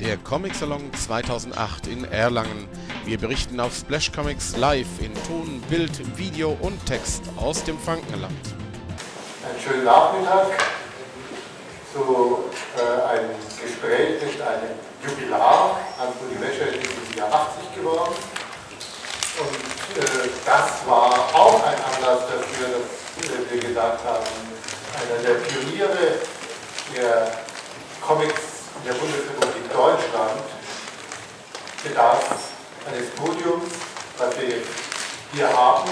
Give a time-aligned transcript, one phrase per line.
[0.00, 2.68] der Comic Salon 2008 in Erlangen.
[3.04, 8.32] Wir berichten auf Splash Comics live in Ton, Bild, Video und Text aus dem Frankenland.
[9.44, 10.46] Einen schönen Nachmittag
[11.92, 12.44] zu
[12.76, 13.30] äh, einem
[13.60, 14.70] Gespräch mit einem
[15.04, 15.80] Jubilar.
[15.98, 18.14] Anthony Wäscher ist dieses Jahr 80 geworden.
[19.40, 24.26] Und äh, das war auch ein Anlass dafür, dass äh, wir gesagt haben,
[24.94, 26.18] einer der Pioniere
[26.94, 27.32] der
[28.00, 29.47] Comics der Bundesrepublik
[29.78, 30.42] Deutschland
[31.84, 32.18] bedarf
[32.90, 33.70] eines Podiums,
[34.18, 34.58] was wir
[35.32, 35.88] hier haben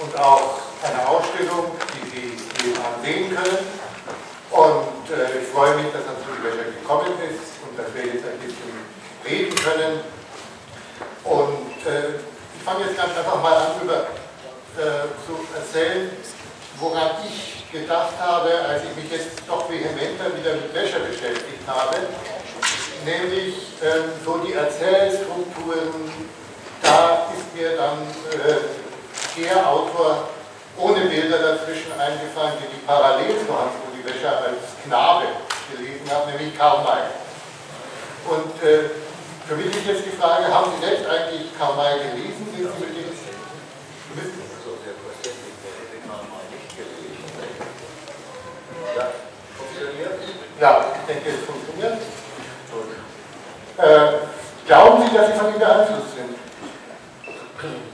[0.00, 3.58] und auch eine Ausstellung, die Sie nebenan sehen können.
[4.50, 8.36] Und äh, ich freue mich, dass Hans-Uli Wäscher gekommen ist und dass wir jetzt ein
[8.36, 8.68] bisschen
[9.24, 10.00] reden können.
[11.24, 12.20] Und äh,
[12.54, 14.12] ich fange jetzt ganz einfach mal an, über
[14.76, 16.10] äh, zu erzählen,
[16.78, 21.96] woran ich gedacht habe, als ich mich jetzt doch vehementer wieder mit Wäsche beschäftigt habe,
[23.04, 26.10] nämlich ähm, so die Erzählstrukturen,
[26.82, 30.28] da ist mir dann äh, der Autor
[30.76, 35.26] ohne Bilder dazwischen eingefallen, die die parallel zu Hans-Uli Wäscher als Knabe
[35.70, 37.06] gelesen hat, nämlich Karl May.
[38.28, 38.90] Und äh,
[39.46, 42.46] für mich ist jetzt die Frage, haben Sie selbst eigentlich Karl May gelesen?
[42.54, 43.12] Sind Sie mit dem
[50.60, 51.61] Ja, ich denke, es funktioniert.
[53.78, 54.12] Äh,
[54.66, 56.36] glauben Sie, dass Sie von ihm beeinflusst sind?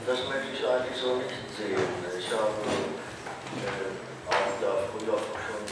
[0.05, 1.79] Das möchte ich eigentlich so nicht sehen.
[2.19, 3.95] Ich habe äh,
[4.27, 5.63] auch da früher schon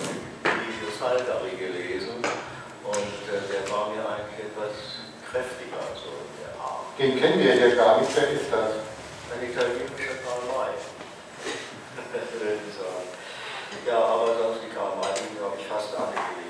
[0.48, 6.88] Livius Salgari gelesen und äh, der war mir eigentlich etwas kräftiger, so der Art.
[6.96, 8.16] Den kennen wir ja gar nicht.
[8.16, 8.80] Wer ist das?
[9.28, 10.72] Ein italienischer Karl May.
[13.86, 16.48] ja, aber sonst die Karl May, die habe ich fast alle gelesen.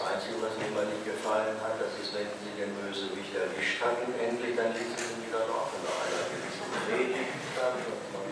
[0.00, 4.10] Einzige, was mir immer nicht gefallen hat, das ist, wenn sie den Bösewicht erwischt hatten,
[4.18, 8.26] endlich, dann ließen sie ihn wieder laufen nach einer gewissen Predigt dann und man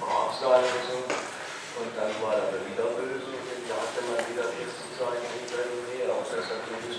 [0.00, 1.04] brav sein und so.
[1.04, 5.84] Und dann war er wieder böse und dann hatte man wieder zu sein hinter ihm
[5.92, 6.16] her.
[6.16, 6.96] Und das hat mich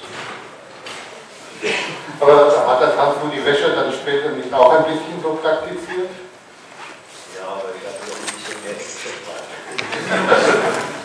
[2.22, 6.14] Aber hat das Hans-Rudi Wäscher dann später nicht auch ein bisschen so praktiziert?
[7.34, 9.10] Ja, aber ich habe noch ein bisschen mehr Action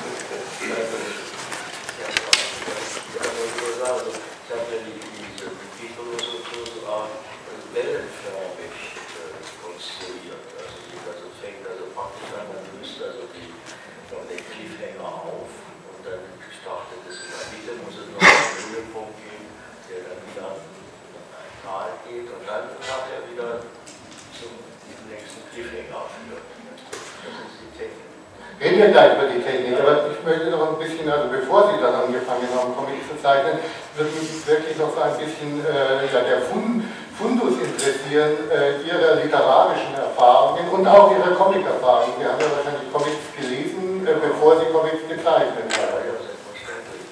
[28.61, 31.81] Reden wir gleich über die Technik, aber ich möchte noch ein bisschen, also bevor Sie
[31.81, 33.57] dann angefangen haben, Comics zu zeichnen,
[33.97, 39.97] würde mich wirklich noch so ein bisschen äh, ja, der Fundus interessieren, äh, Ihrer literarischen
[39.97, 42.21] Erfahrungen und auch Ihrer Comic-Erfahrungen.
[42.21, 46.05] Sie haben ja wahrscheinlich Comics gelesen, äh, bevor Sie Comics gezeichnet haben.
[46.05, 47.05] Ja, selbstverständlich.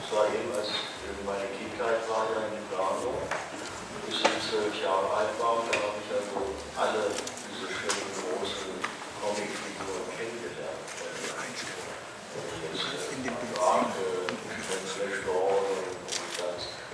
[0.00, 0.72] Das war eben, als
[1.28, 3.20] meine Kindheit war ja in Lugano,
[4.08, 8.80] bis ich zwölf Jahre alt war, da habe ich also alle diese schönen großen
[9.20, 10.56] Comicfiguren kennengelernt.
[13.16, 13.56] In dem Bild.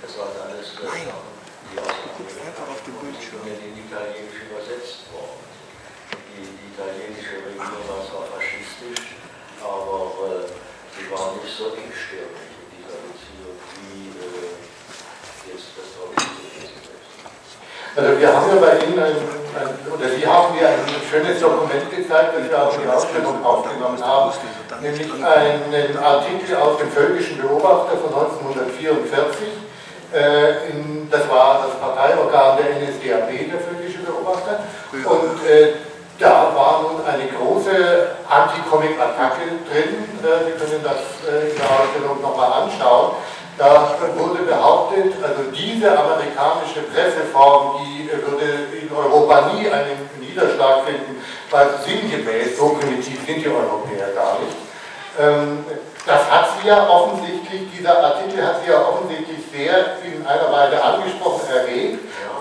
[0.03, 1.09] Das war alles Nein.
[1.71, 3.39] die aus Guck einfach auf den Bildschirm.
[3.47, 5.41] in den Italienisch übersetzt worden.
[6.11, 9.15] Die, die italienische Regierung war zwar faschistisch,
[9.63, 10.51] aber äh,
[10.93, 14.53] sie war nicht so engstirnig in dieser Beziehung, wie äh,
[15.49, 17.01] jetzt das Deutsche gewesen ist.
[17.25, 21.89] Also wir haben ja bei Ihnen, ein, ein, oder Sie haben mir ein schönes Dokument
[21.91, 24.31] gezeigt, das wir auch in die Ausstellung aufgenommen haben,
[24.81, 29.47] nämlich einen Artikel aus dem Völkischen Beobachter von 1944.
[30.13, 34.59] Äh, in, das war das Parteiorgan der NSDAP, der Völkische Beobachter.
[34.91, 35.73] Und äh,
[36.19, 40.05] da war nun eine große Anti-Comic-Attacke drin.
[40.21, 43.17] Äh, Sie können das äh, in der Ausstellung nochmal anschauen.
[43.63, 51.23] Da wurde behauptet, also diese amerikanische Presseform, die würde in Europa nie einen Niederschlag finden,
[51.49, 54.57] weil sinngemäß, so primitiv sind die Europäer gar nicht.
[55.17, 55.63] Ähm,
[56.05, 60.83] das hat sie ja offensichtlich, dieser Artikel hat sie ja offensichtlich sehr in einer Weise
[60.83, 61.99] angesprochen, erregt,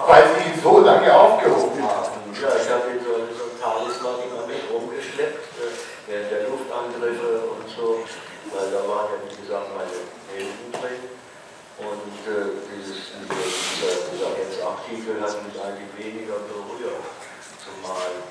[0.08, 2.34] weil sie ihn so lange aufgehoben haben.
[2.34, 5.70] Ja, ich habe ihn so, so ein Talisman immer mit rumgeschleppt, äh,
[6.10, 8.02] während der Luftangriffe und so,
[8.50, 10.02] weil da waren ja, wie gesagt, meine
[10.34, 11.12] Helden drin.
[11.82, 14.30] Und äh, dieses, dieser, dieser
[15.02, 17.02] Hat mich eigentlich weniger berührt,
[17.58, 18.22] zumal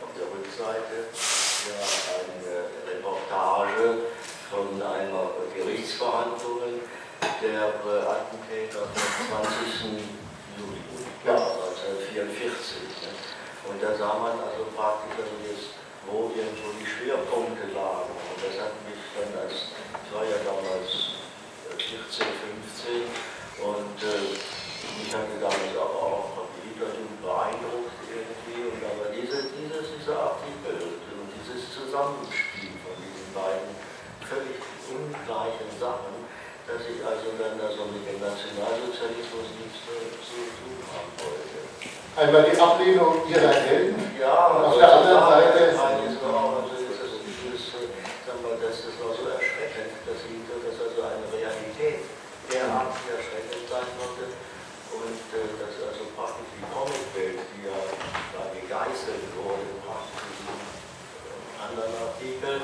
[0.00, 1.84] auf der Rückseite ja
[2.16, 4.08] eine Reportage
[4.48, 6.80] von einer Gerichtsverhandlungen
[7.42, 9.44] der äh, Attentäter vom
[9.84, 10.00] 20.
[10.56, 10.80] Juli
[11.28, 11.36] Ja.
[11.36, 13.04] 1944.
[13.04, 13.12] Ne?
[13.68, 15.36] Und da sah man also praktisch, also
[16.08, 18.16] wo irgendwo die Schwerpunkte lagen.
[18.16, 21.20] Und das hat mich dann als, ich war ja damals
[21.68, 22.32] äh, 14,
[22.64, 23.12] 15
[23.60, 24.64] und äh,
[25.00, 28.68] mich hatte damals aber auch Hitlerjugend beeindruckt irgendwie.
[28.68, 33.70] Und aber diese, dieses, dieser Artikel und dieses Zusammenspiel von diesen beiden
[34.26, 34.58] völlig
[34.90, 36.26] ungleichen Sachen,
[36.66, 41.54] dass ich also dann da so mit dem Nationalsozialismus nichts zu tun haben wollte.
[42.18, 44.10] Einmal die Ablehnung ihrer Helden.
[44.18, 47.86] Ja, Und auf also der anderen da Seite ist auch, also ist das, dieses, äh,
[48.26, 52.10] sagen wir, das ist auch so erschreckend, dass, sie, dass also eine Realität
[52.50, 54.34] derart erschreckend sein konnte
[54.98, 57.78] und äh, dass also praktisch die Comicwelt, die ja
[58.34, 62.60] da gegeißelt wurde, praktisch in diesem äh, anderen Artikel,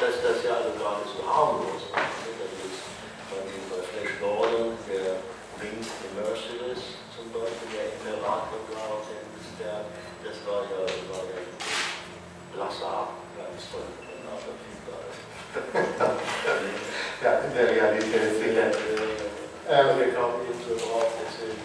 [0.00, 2.02] dass das ja also gerade so harmlos war.
[2.02, 2.86] Das ist
[3.70, 5.18] bei Flash Gordon, der
[5.58, 8.60] Wing the Merciless zum Beispiel, der war, der,
[9.58, 9.88] der,
[10.22, 11.40] das war ja, war ja
[12.54, 13.88] blasser ganz toll.
[17.24, 18.68] Ja, in der Realität sicher.
[19.68, 21.58] Ähm, wir kamen eben so drauf, deswegen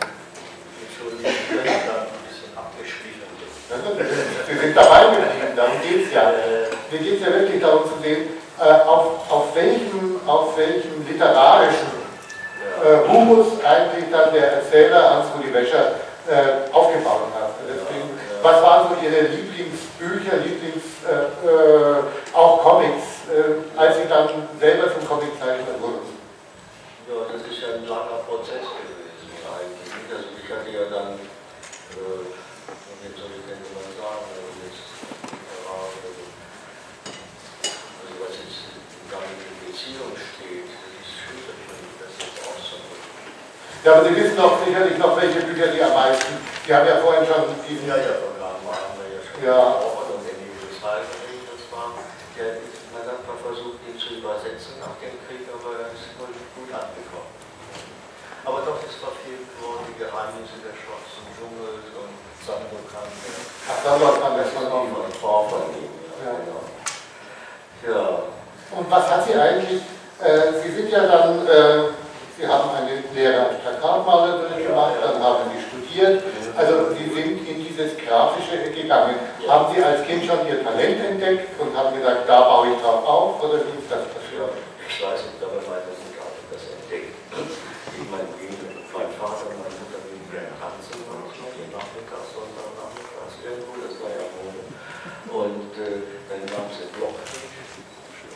[0.80, 3.52] entschuldigen, wenn ich da ein bisschen abgeschliffen bin.
[4.48, 6.61] Sie sind dabei geblieben, darum geht es ja.
[6.92, 8.30] Mir geht es ja wirklich darum zu sehen,
[8.60, 11.88] äh, auf, auf, welchem, auf welchem literarischen
[12.84, 15.96] äh, Humus eigentlich dann der Erzähler Hans-Rudi Wäscher
[16.28, 17.52] äh, aufgebaut hat.
[17.68, 18.10] Deswegen,
[18.44, 22.04] was waren so Ihre Lieblingsbücher, Lieblings, äh, äh,
[22.34, 24.30] auch Comics, äh, als Sie dann
[24.60, 26.12] selber zum Comiczeichner wurden?
[27.08, 29.92] Ja, das ist ja ein langer Prozess gewesen eigentlich.
[30.12, 32.24] Also ich hatte ja dann, äh,
[33.18, 36.10] soll ich denn mal sagen, also jetzt, ja, also,
[38.00, 38.72] also was jetzt
[39.10, 43.12] damit in Beziehung steht, das ist schwierig für mich, das jetzt auszudrücken.
[43.84, 46.38] Ja, aber Sie wissen doch sicherlich noch, welche Bücher Sie am meisten.
[46.66, 47.88] Sie haben ja vorhin schon diesen.
[47.90, 49.58] Ja, ja, Programm haben wir ja schon Ja.
[49.82, 51.90] gesprochen und der Nebel das war,
[52.38, 52.62] der,
[52.94, 56.46] man hat mal versucht, ihn zu übersetzen nach dem Krieg, aber er ist wohl nicht
[56.54, 57.34] gut angekommen.
[58.46, 64.14] Aber doch ist verfehlt worden, die Geheimnisse der schwarzen Dschungels und Sandokan, Ach, da war
[64.30, 64.94] anders von Frau Ihnen.
[64.98, 65.90] von Frau von ihm.
[66.22, 66.30] Ja.
[66.30, 66.62] Ja, genau.
[67.82, 68.06] Ja,
[68.78, 69.82] Und was hat Sie eigentlich,
[70.22, 71.90] äh, Sie sind ja dann, äh,
[72.42, 76.24] Sie haben eine Lehre als Plakatmalerin gemacht, dann haben Sie studiert,
[76.58, 79.14] also Sie sind in dieses Grafische gegangen.
[79.48, 83.06] Haben Sie als Kind schon Ihr Talent entdeckt und haben gesagt, da baue ich drauf
[83.06, 84.58] auf, oder wie ist das passiert?
[84.90, 87.14] ich weiß nicht, aber meine Mutter hat das entdeckt.
[87.30, 93.38] Ich meine, mein Vater und meine Mutter gingen gerne tanzen und ich hatte nachmittags, Sonntagnachmittags
[93.46, 94.66] irgendwo, das war ja Mode.
[95.30, 97.54] Und äh, dann nahm sie ein Blockflieg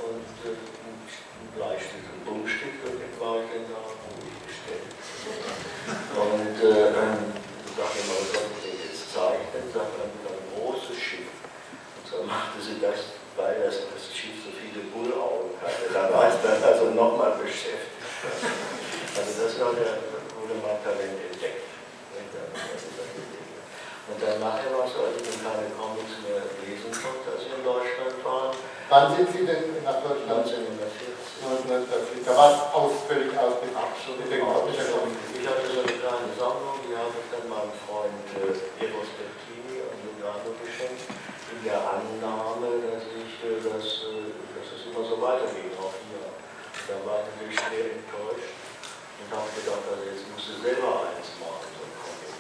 [0.06, 4.92] und äh, ein Bleistift, ein Bummstift und den war ich dann da ruhig gestellt.
[6.16, 7.36] Und äh, dann
[7.76, 9.64] sagte ich mal, was soll ich denn jetzt zeichnen?
[9.72, 11.32] Sagt er, ein großes Schiff.
[11.96, 15.92] Und so machte sie das, weil das, das Schiff so viele Bullaugen hatte.
[15.92, 17.96] Da war ich dann also nochmal beschäftigt.
[19.16, 20.04] Also das war der,
[20.36, 21.64] wurde mein Talent entdeckt.
[24.06, 27.42] Und dann nachher war es so, als ich dann keine Comics mehr lesen konnte, als
[27.42, 28.54] wir in Deutschland waren,
[28.86, 30.46] Wann sind Sie denn nach Deutschland?
[30.46, 31.26] 1940.
[31.42, 32.22] 1940.
[32.22, 35.18] Da war es aus, völlig aus dem Comic.
[35.34, 39.82] Ich hatte so eine kleine Sammlung, die habe ich dann meinem Freund äh, Eros Bertini
[39.90, 41.02] und Lugano geschenkt,
[41.50, 46.22] in der Annahme, dass ich äh, das, äh, dass es immer so weitergeht, auch hier.
[46.86, 48.54] Da war ich natürlich schwer enttäuscht
[49.18, 52.34] und habe gedacht, also jetzt musst du selber eins machen, so ein Comic.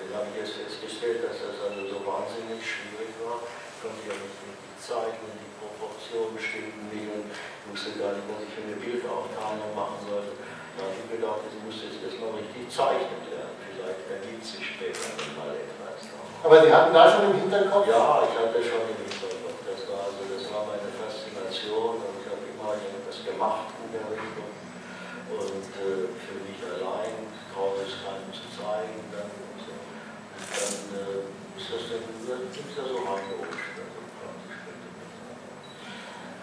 [0.00, 3.42] Dann habe ich jetzt festgestellt, dass das also so wahnsinnig schwierig war.
[3.42, 8.24] Ich konnte ja nicht mit die Zeichen, die Proportionen stimmen nehmen, ich wusste gar nicht,
[8.30, 10.38] was ich für eine Bildaufteilung machen sollte.
[10.74, 13.54] Da habe ich gedacht, ich muss jetzt erstmal richtig zeichnen lernen.
[13.62, 15.06] Vielleicht ergibt sich später
[15.38, 16.10] mal etwas.
[16.42, 17.86] Aber Sie hatten da schon im Hinterkopf?
[17.86, 19.58] Ja, ich hatte schon im Hinterkopf.
[19.62, 24.06] Das war, also, das war meine Faszination und ich habe immer irgendwas gemacht in der
[24.10, 24.50] Richtung.
[25.30, 29.13] Und äh, für mich allein traue es keinem zu zeigen.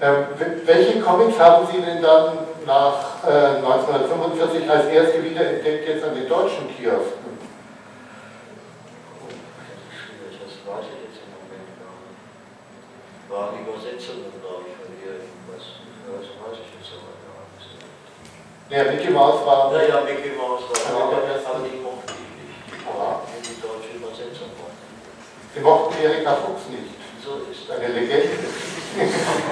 [0.01, 6.03] Ähm, wel- welche Comics haben Sie denn dann nach äh, 1945 als erste wiederentdeckt jetzt
[6.03, 7.37] an den deutschen Kiosken?
[10.41, 13.29] Das weiß ich jetzt im Moment gar nicht.
[13.29, 15.65] Waren Übersetzungen, glaube ich, von dir irgendwas.
[16.09, 17.69] Das weiß ich jetzt aber gar nicht.
[18.73, 19.69] Der Mickey Mouse war.
[19.71, 20.81] Naja, Mickey Mouse war
[25.53, 26.95] Sie mochten Erika Fuchs nicht.
[27.19, 28.39] Wieso ist eine Legende?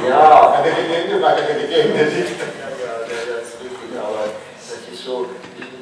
[0.08, 0.52] ja.
[0.56, 2.40] Eine Legende war eine Legende nicht.
[2.40, 5.28] Ja, ja, das ist richtig, aber das ist so,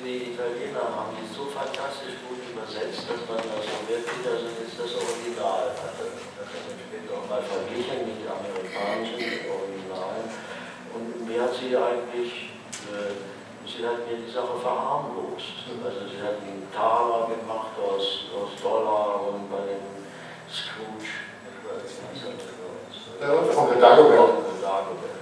[0.01, 4.73] die Italiener haben die so fantastisch gut übersetzt, dass man das so wirklich, also ist
[4.73, 5.69] das Original.
[5.69, 10.25] Also, das wird auch mal verglichen mit den amerikanischen Originalen.
[10.97, 12.57] Und mir hat sie eigentlich.
[12.89, 15.67] Äh, sie hat mir die Sache verharmlost.
[15.67, 15.83] Mhm.
[15.83, 19.86] Also sie hat einen Taler gemacht aus, aus Dollar und bei den
[23.77, 24.19] der Dagobert.
[24.19, 25.17] Von der Dagobert.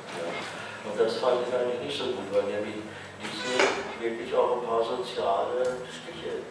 [0.86, 2.88] Und das fand ich eigentlich nicht so gut, weil nämlich
[3.20, 3.60] diese
[4.00, 6.46] wirklich auch ein paar soziale Stiche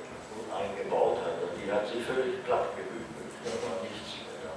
[0.53, 1.39] eingebaut hat.
[1.41, 3.33] Und die hat sie völlig platt gebügelt.
[3.45, 4.53] Da war nichts mehr da.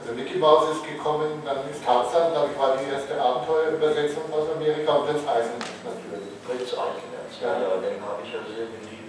[0.00, 4.50] Also Mickey Mouse ist gekommen, dann ist Tarzan, glaube ich, war die erste Abenteuerübersetzung aus
[4.50, 6.32] Amerika und Prinz Eisenherz natürlich.
[6.42, 9.01] Prinz Eichenherz, ja, ja, den habe ich ja sehr geliebt.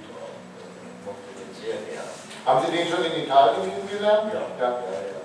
[1.64, 2.12] Sehr gern.
[2.46, 4.34] Haben Sie den schon in Italien kennengelernt?
[4.34, 4.70] Ja, ja.
[4.84, 5.20] ja, ja.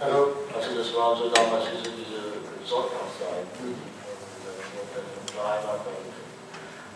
[0.00, 0.18] Also,
[0.50, 2.04] Also das waren so damals diese, diese
[5.44, 5.78] kleiner.
[5.84, 6.14] Und,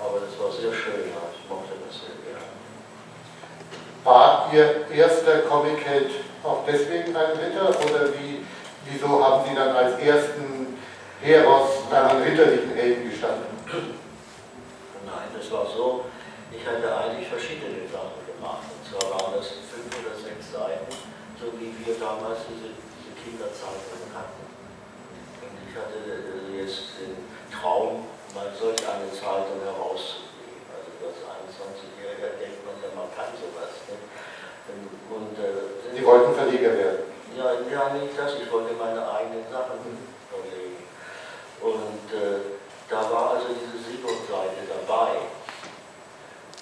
[0.01, 1.23] aber das war sehr schön, ja.
[1.35, 2.49] ich mochte das sehr gern.
[4.05, 6.11] war Ihr erster Comic-Held
[6.43, 8.47] auch deswegen ein Ritter oder wie,
[8.87, 10.79] wieso haben Sie dann als ersten
[11.21, 13.47] Heros einen ritterlichen Helden gestanden?
[15.05, 16.05] Nein, das war so,
[16.51, 18.65] ich hatte eigentlich verschiedene Sachen gemacht.
[18.73, 20.89] Und zwar waren das fünf oder sechs Seiten,
[21.37, 24.45] so wie wir damals diese, diese Kinderzeitungen hatten.
[25.45, 27.21] Und ich hatte äh, jetzt den
[27.53, 30.65] Traum, mal solch eine Zeitung herauszugeben.
[30.73, 33.73] Also als 21-Jähriger denkt man ja, man kann sowas.
[33.89, 33.97] Ne?
[35.09, 37.09] Und, äh, Sie wollten Verleger werden.
[37.37, 39.81] ja, ja, nicht das, ich wollte meine eigenen Sachen
[40.29, 40.85] vorlegen.
[41.61, 45.38] Und äh, da war also diese Sigurd-Seite dabei.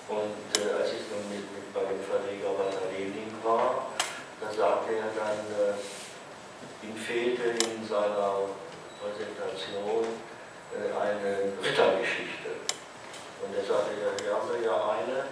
[0.09, 3.91] Und äh, als ich dann mit, mit bei dem Verleger Walter Lehning war,
[4.41, 8.47] da sagte er dann, äh, ihm fehlte in seiner
[9.03, 10.07] Präsentation
[10.71, 12.63] äh, eine Rittergeschichte.
[13.43, 15.27] Und er sagte, ja, hier haben wir ja eine,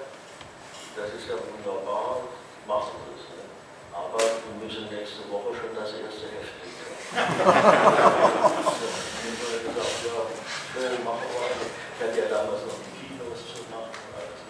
[0.99, 2.27] das ist ja wunderbar,
[2.67, 3.31] machen wir es.
[3.31, 3.47] Ne?
[3.95, 6.85] Aber wir müssen nächste Woche schon das erste Heft liefern.
[11.95, 13.95] Ich hatte ja damals noch die Kinos zu machen.
[13.95, 14.41] und alles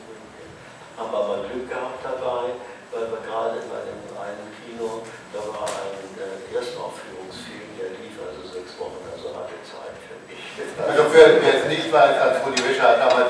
[0.94, 2.54] Haben aber Glück gehabt dabei,
[2.94, 5.02] weil wir gerade bei dem einen Kino,
[5.34, 10.38] da war ein äh, Erstaufführungsfilm, der lief also sechs Wochen, also hatte Zeit für mich.
[10.78, 13.26] Also für es nicht weiß, als Rudi Wischer hat damals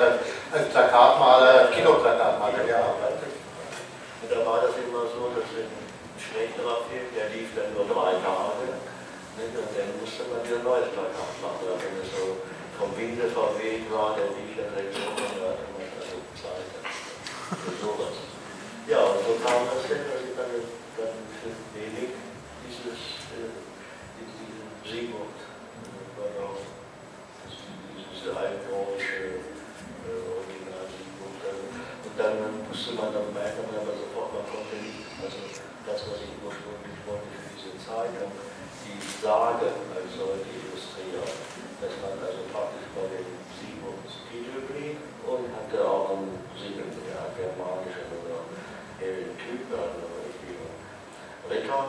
[0.52, 3.32] als, Plakatmaler, Kinoplakatmaler gearbeitet.
[4.22, 5.72] Und da war das immer so, dass ein
[6.20, 8.76] schlechterer Film, der lief dann nur drei Tage.
[9.34, 11.64] Und dann musste man wieder ein neues Plakat machen.
[11.64, 12.44] Und wenn es so
[12.78, 16.84] vom Winde verweht war, der lief ja sechs Wochen, da hatte man also Zeit für
[18.88, 20.52] Ja, und so kam das denn, dass ich dann,
[20.96, 22.12] dann für wenig
[22.64, 23.00] dieses,
[23.32, 23.48] äh,
[24.20, 26.68] diesen Sigurd äh, übernommen.
[28.12, 29.40] Diese altdeutsche
[30.04, 31.40] äh, Original Sigurd.
[31.40, 32.36] Und dann
[32.68, 37.28] musste man dann merken, aber sofort, man konnte nicht, also das, was ich ursprünglich wollte
[37.40, 38.32] für diese Zeitung,
[38.84, 41.24] die Sage als solche illustrieren,
[41.80, 47.32] dass man also praktisch bei dem Sigurds Titel blieb und hatte auch einen Siegel, ja,
[47.32, 48.44] germanischen oder
[51.50, 51.82] Ritter.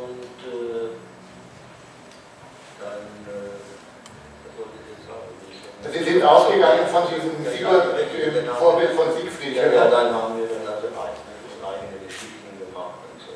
[0.00, 0.88] Und äh,
[2.80, 3.56] dann, äh,
[4.44, 5.28] was wollte ich jetzt sagen?
[5.92, 9.56] Sie sind ausgegangen von diesem Sigurd, dem Vorbild von Siegfried.
[9.56, 13.32] Ja, ja, dann haben wir dann also eigene, eigene Geschichten gemacht und so.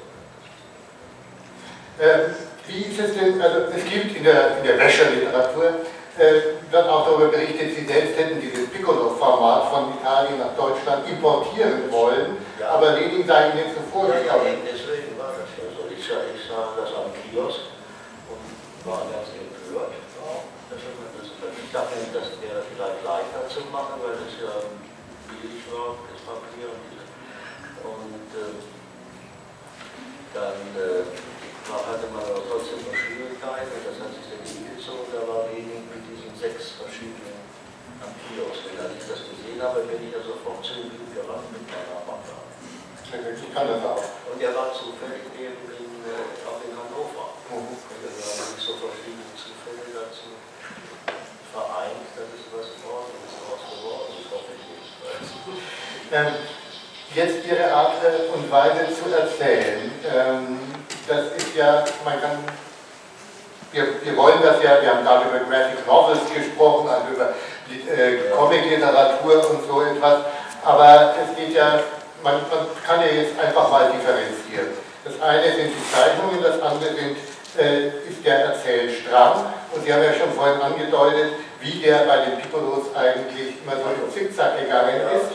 [2.02, 2.34] Ähm,
[2.66, 5.64] wie ist es denn, also es gibt in der, in der Wäscherliteratur,
[6.18, 6.32] äh,
[6.70, 12.36] wird auch darüber berichtet, Sie selbst hätten dieses Piccolo-Format von Italien nach Deutschland importieren wollen,
[12.58, 12.70] Ja.
[12.74, 14.66] aber Lenin sei Ihnen zuvor Ja, ja, gekommen.
[14.66, 15.86] deswegen war das ja so.
[15.88, 17.70] Ich sah, ich sah das am Kiosk
[18.28, 18.42] und
[18.84, 19.94] war ganz empört.
[19.94, 20.42] Ja,
[20.74, 23.00] das, das, ich dachte, das wäre vielleicht
[23.58, 24.54] zu machen, weil es ja
[25.26, 26.70] billig war, das Papier.
[26.70, 28.54] Und äh,
[30.30, 31.02] dann äh,
[31.66, 36.06] hatte man aber trotzdem noch Schwierigkeiten, das hat sich dann hingezogen, da war wenig mit
[36.06, 37.42] diesen sechs verschiedenen
[37.98, 38.70] am Kiosk.
[38.78, 42.38] Als ich das gesehen habe, bin ich ja sofort zu ihm gerannt mit meiner Waffe.
[43.98, 44.06] Das.
[44.30, 47.34] Und er war zufällig eben in, äh, auch in Hannover.
[47.50, 47.74] Mhm.
[47.74, 50.30] Und wir haben so verschiedene Zufälle dazu
[51.52, 54.18] vereint, dass es was Ordentliches draus.
[56.12, 56.26] Ähm,
[57.14, 60.58] jetzt Ihre Art äh, und Weise zu erzählen, ähm,
[61.06, 62.44] das ist ja, man kann,
[63.72, 67.34] wir, wir wollen das ja, wir haben gerade über Graphic Novels gesprochen, also über
[67.68, 70.20] äh, Comic-Literatur und so etwas,
[70.64, 71.80] aber es geht ja,
[72.22, 74.68] man, man kann ja jetzt einfach mal differenzieren.
[75.04, 77.16] Das eine sind die Zeichnungen, das andere sind,
[77.58, 82.38] äh, ist der Erzählstrang und Sie haben ja schon vorhin angedeutet, wie der bei den
[82.40, 85.32] Piccolos eigentlich immer so im Zickzack gegangen ist.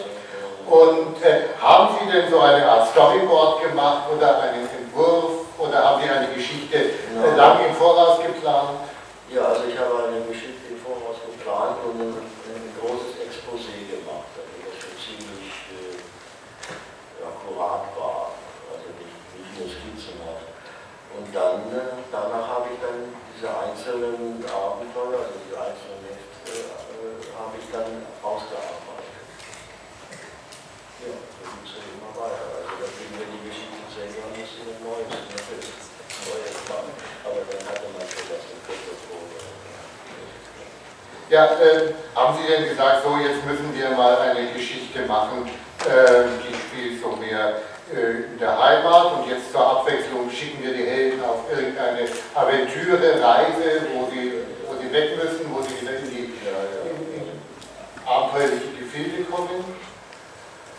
[0.65, 6.01] Und äh, haben Sie denn so eine Art Storyboard gemacht oder einen Entwurf oder haben
[6.01, 7.36] Sie eine Geschichte äh, Ja.
[7.36, 8.80] lang im Voraus geplant?
[9.30, 14.32] Ja, also ich habe eine Geschichte im Voraus geplant und ein, ein großes Exposé gemacht,
[14.39, 16.00] also das schon ziemlich äh,
[17.27, 18.32] akkurat war,
[18.72, 20.48] also nicht, nicht nur skizzenhaft.
[21.18, 27.20] Und dann, äh, danach habe ich dann diese einzelnen Abenteuer, also die einzelnen Hefte, äh,
[27.36, 29.12] habe ich dann ausgearbeitet.
[31.03, 32.48] Ja, so geht es ja immer weiter.
[32.63, 35.75] Also da kriegen wir die Geschichte selber ein bisschen Neues, natürlich.
[36.24, 36.96] Neues machen.
[37.27, 39.27] Aber dann hatte man schon das im Protokoll.
[41.33, 45.49] Ja, äh, haben Sie denn gesagt, so jetzt müssen wir mal eine Geschichte machen,
[45.81, 47.55] äh, die spielt so mehr
[47.89, 53.17] äh, in der Heimat und jetzt zur Abwechslung schicken wir die Helden auf irgendeine Aventüre,
[53.19, 56.53] Reise, wo sie, wo sie weg müssen, wo sie wieder in die Ja,
[58.05, 59.65] abenteuerliche Gefilde kommen.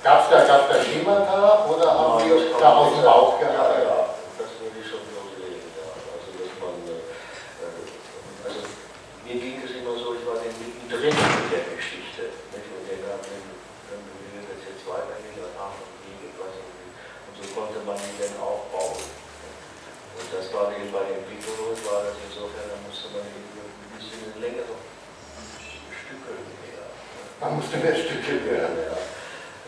[0.05, 3.91] Gab es da, gab's da Schemata oder haben Ja, da aus dem Bauch gearbeitet?
[3.91, 4.07] ja,
[4.39, 5.67] das würde ich schon so sehen.
[5.75, 5.91] Ja.
[6.15, 7.03] Also, dass man, äh,
[7.59, 8.61] äh, also,
[9.27, 12.37] mir ging es immer so, ich war dann mittendrin in der Geschichte.
[12.53, 12.69] Nicht?
[12.69, 16.93] Und der dann, dann will das jetzt weitergehen, dann haben und wie, was und wie.
[16.93, 19.01] Und so konnte man ihn dann aufbauen.
[19.01, 23.93] Und das war eben bei den Piccolos, war das insofern, da musste man eben ein
[23.97, 24.77] bisschen längere
[25.89, 26.37] Stücke
[26.69, 26.93] her.
[27.45, 28.89] Man musste mehr Stücke werden.
[28.89, 28.97] Ja.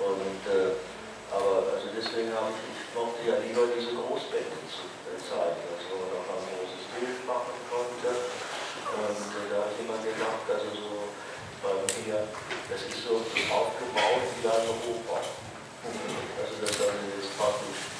[0.00, 0.80] Und, äh,
[1.28, 5.84] aber also deswegen habe ich, ich mochte ja lieber diese Großbände zu äh, zeigen, also
[5.92, 8.16] wo man noch ein großes Bild machen konnte.
[8.16, 11.12] Und äh, da hat jemand gedacht, also so
[11.60, 12.24] bei mir,
[12.72, 15.20] das ist so aufgebaut wie eine Oper.
[15.20, 17.92] Also das also jetzt praktisch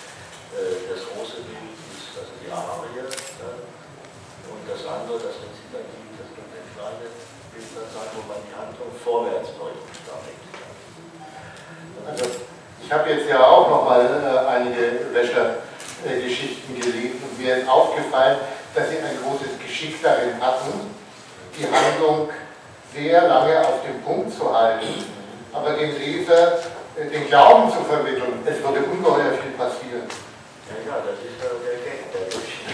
[0.57, 3.13] äh, das große Bild ist, also die Arie, ne?
[3.13, 8.53] und das andere, das Rezitativ, das sind ein kleines Bild, das sagt, wo man die
[8.53, 10.37] Handlung vorwärts bringt damit.
[12.05, 12.25] Also,
[12.85, 18.39] ich habe jetzt ja auch noch mal äh, einige Wäscher-Geschichten gelesen und mir ist aufgefallen,
[18.75, 20.95] dass sie ein großes Geschick darin hatten,
[21.59, 22.29] die Handlung
[22.95, 25.05] sehr lange auf dem Punkt zu halten,
[25.53, 26.59] aber dem Leser
[26.97, 30.07] äh, den Glauben zu vermitteln, es würde ungeheuer viel passieren.
[30.69, 32.67] Ja, ja, das ist ja der Gag der Geschichte.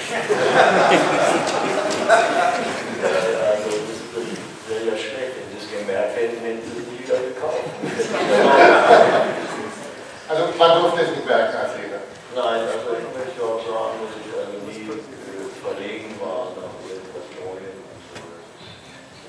[3.02, 3.08] Ja,
[3.50, 3.70] also,
[4.14, 4.22] das
[4.68, 7.66] wäre ja schlecht, wenn sie es gemerkt hätten, hätten sie es nie wieder gekauft.
[10.28, 12.02] Also man durfte es nicht merken als Leser.
[12.38, 17.26] Nein, also ich möchte auch sagen, dass ich also nie äh, verlegen war nach irgendwas
[17.34, 17.82] Neuem.
[17.82, 18.22] und so.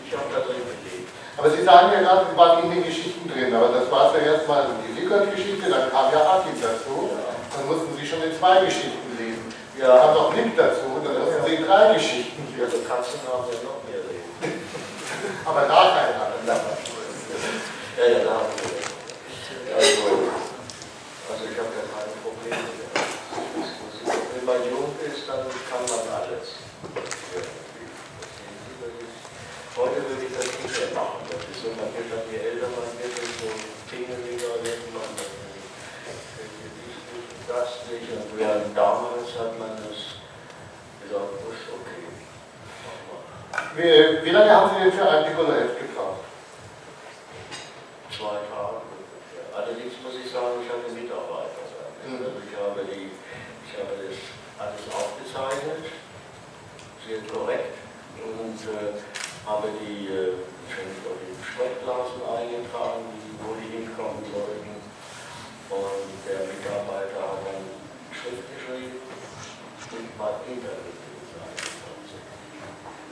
[0.05, 1.09] Ich habe das nicht belegt.
[1.33, 4.21] Aber Sie sagen ja gerade, Sie waren in den Geschichten drin, aber das war es
[4.21, 8.37] ja erstmal also die Sickert-Geschichte, dann kam ja Akin dazu, dann mussten Sie schon in
[8.37, 9.49] zwei Geschichten lesen.
[9.49, 9.97] Dann Ja.
[10.05, 12.61] kam noch Nick dazu, dann mussten Sie in drei Geschichten lesen.
[12.61, 14.29] Also Katzen haben ja noch mehr Leben.
[15.49, 16.61] Aber nacheinander.
[17.97, 18.93] Ja, ja, da haben wir recht.
[19.73, 20.29] Also,
[21.33, 22.93] also ich habe ja keine Probleme damit.
[24.33, 26.61] Wenn man jung ist, dann kann man alles.
[29.73, 31.25] Heute würde ich das nicht mehr machen.
[31.33, 33.49] Das ist so, man wird dann, je älter man wird, desto
[33.89, 35.09] pingeliger wird man.
[37.49, 38.07] Das nicht.
[38.13, 40.19] Und während damals hat man das
[41.01, 42.03] gesagt, ist okay.
[43.75, 46.23] Wie, wie lange haben Sie denn für ein Piccolo-Heft gebraucht?
[48.13, 49.45] zwei Tagen ungefähr.
[49.51, 51.65] Allerdings muss ich sagen, ich hatte Mitarbeiter.
[52.05, 52.23] Mhm.
[52.23, 54.15] Also ich habe, die, ich habe das
[54.61, 55.91] alles aufgezeichnet,
[57.03, 57.75] sehr korrekt,
[58.23, 58.95] und äh,
[59.43, 60.39] habe die äh,
[60.71, 64.71] Sprechblasen eingetragen, die, wo die hinkommen sollten.
[65.67, 67.65] Und der Mitarbeiter hat dann
[68.13, 69.02] Schrift geschrieben
[69.93, 70.97] und mein Internet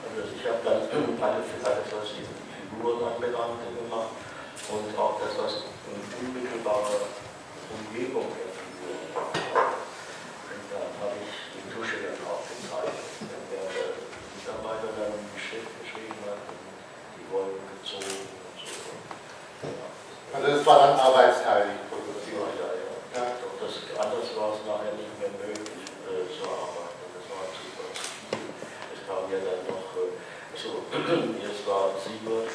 [0.02, 0.82] Also ich habe dann
[1.22, 4.14] alles, alles was die Figuren anbelangt, gemacht
[4.70, 5.54] und auch das, was
[5.90, 7.08] in unmittelbarer
[7.72, 9.32] Umgebung der Figur war.
[9.32, 13.08] Und dann habe ich die Tusche dann auch gezeichnet.
[13.20, 13.68] Wenn der
[14.36, 16.60] Mitarbeiter dann die Schrift geschrieben hat, und
[17.16, 18.92] die Wolken gezogen und so.
[19.64, 19.88] Ja,
[20.36, 22.52] Also das war dann arbeitsteilig produziert.
[22.60, 22.92] ja, ja.
[23.12, 23.24] Ja.
[23.44, 26.96] Doch das, anders war es nachher nicht mehr möglich äh, zu arbeiten.
[27.12, 28.48] Das war super zu viel.
[28.96, 30.16] Es kam ja dann noch, äh,
[30.56, 30.88] so,
[31.44, 32.52] jetzt war Siebert,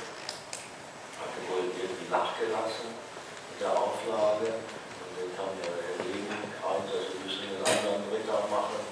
[1.16, 4.60] hatte wohl irgendwie nachgelassen mit der Auflage.
[4.60, 5.72] Und dann kam ja
[6.04, 6.28] Leben
[6.60, 8.84] rein, also wir müssen einen anderen Ritter machen.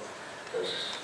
[0.49, 0.97] Das,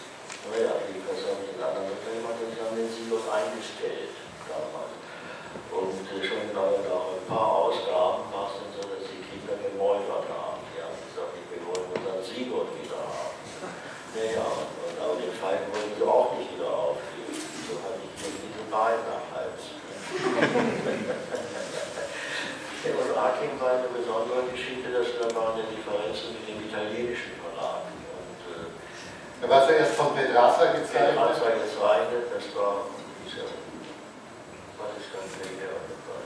[0.48, 4.16] naja, jedenfalls ich einen anderen Ritter gemacht und haben den Siebert eingestellt
[4.48, 4.96] damals.
[5.68, 9.61] Und äh, schon nach, nach ein paar Ausgaben war es dann so, dass die Kinder
[9.61, 10.64] gemeutert haben.
[10.72, 13.37] Die haben gesagt, wir wollen unseren Sigurd wieder haben.
[14.11, 17.30] Naja, und, aber den Feind wollten sie auch nicht wieder aufgeben.
[17.30, 18.11] So hatte ich
[18.70, 19.62] beiden am Hals.
[22.80, 27.85] und Akim war eine besondere Differenzen mit dem italienischen Verlag.
[27.90, 28.70] Und, äh,
[29.42, 31.18] Da war zuerst von Pedraza gezeichnet.
[31.18, 32.87] Pedraza gezeichnet, das war,
[33.37, 33.46] ja,
[34.78, 35.74] was ist ganz Lega,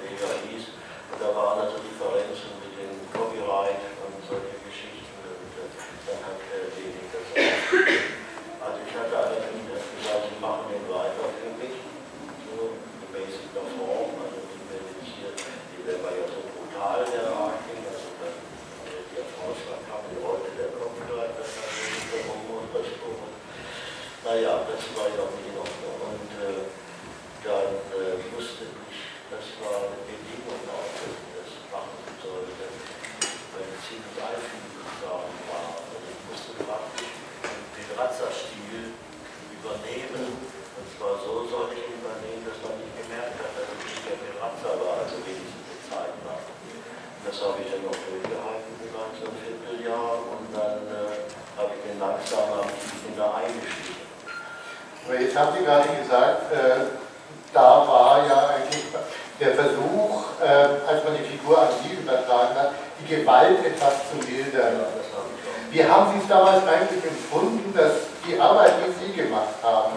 [0.05, 0.65] Lega hieß.
[1.11, 5.15] Und da waren also Differenzen mit dem Copyright und solche Geschichten.
[5.25, 5.67] Und äh,
[6.07, 8.15] dann hat äh, Lenig das auch.
[8.65, 11.77] Also ich hatte allerdings gesagt, sie machen den weiter für mich,
[12.49, 14.11] so gemäß der Form.
[14.25, 18.37] Also die werden jetzt hier, die wäre ja so brutal, der Arkin, also dann
[18.89, 23.23] äh, der Vorschlag kam, die Leute, der Copyright, das hat nicht darum und das und
[24.25, 25.97] naja, das war ja auch nicht in Ordnung.
[26.09, 26.65] Und äh,
[27.45, 28.97] dann äh, musste ich,
[29.29, 32.65] das war eine Bedingung auch, dass ich das machen sollte,
[33.53, 35.77] weil es ziemlich einfühlsam war.
[35.77, 37.13] Also ich musste praktisch
[37.45, 38.97] den Pedrazza-Stil
[39.61, 40.41] übernehmen.
[40.73, 44.03] Und zwar so sollte ich ihn übernehmen, dass man nicht gemerkt hat, dass es nicht
[44.09, 46.43] der Pedrazza war, also wenigstens eine Zeit lang.
[47.29, 51.29] Das habe ich dann noch durchgehalten, vielleicht so ein Vierteljahr, und dann äh,
[51.61, 54.01] habe ich den langsam am Kinder eingestiegen.
[55.05, 56.97] Aber jetzt haben Sie gerade gesagt, äh,
[57.53, 58.85] da war ja eigentlich
[59.39, 64.17] der Versuch, äh, als man die Figur an Sie übertragen hat, die Gewalt etwas zu
[64.17, 64.81] mildern.
[64.81, 65.71] Ja, das habe ich auch.
[65.71, 67.93] Wie haben Sie es damals eigentlich empfunden, dass
[68.27, 69.93] die Arbeit, die Sie gemacht haben,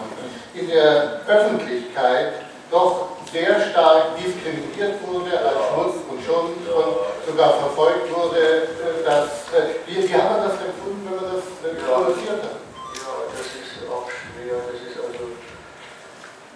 [0.52, 2.32] in der Öffentlichkeit
[2.70, 8.36] doch sehr stark diskriminiert wurde als Schmutz und Schund und sogar verfolgt wurde?
[8.38, 12.58] äh, Dass, äh, wie, wie hat man das empfunden, wenn man das äh, produziert hat?
[12.98, 15.38] Ja, das ist auch schwer, das ist also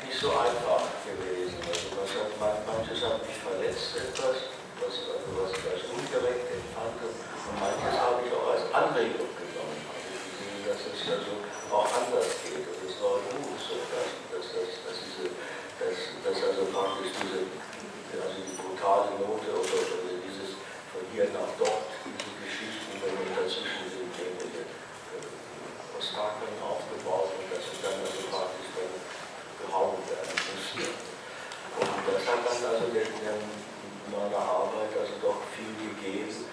[0.03, 1.63] nicht so einfach gewesen.
[1.71, 4.51] Also was hat, man, manches hat mich verletzt etwas,
[4.83, 9.79] was, also was ich als ungerecht empfand und manches habe ich auch als Anregung genommen.
[9.87, 11.33] Also ich dass es also
[11.71, 15.31] auch anders geht und es war gut so, dass, dass, dass, dass, diese,
[15.79, 17.47] dass, dass also praktisch diese,
[18.19, 20.59] also die brutale Note oder, oder dieses
[20.91, 23.92] von hier nach dort, diese Geschichten, wenn man dazwischen
[26.13, 28.93] Ostakeln aufgebaut und dass sie dann also praktisch dann
[29.65, 30.93] gehauen werden mussten.
[30.93, 33.41] Und das hat dann also den, den,
[34.13, 36.45] meiner Arbeit also doch viel gegeben,